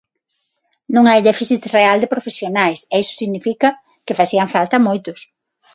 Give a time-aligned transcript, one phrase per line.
[0.95, 3.69] Non hai déficit real de profesionais, e iso significa
[4.05, 5.19] que facían falta moitos.